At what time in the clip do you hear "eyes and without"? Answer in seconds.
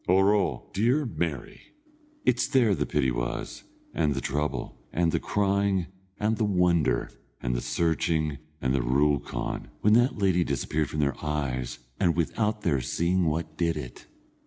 11.23-12.61